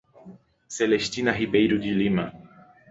[0.67, 2.33] Celestina Ribeiro de Lima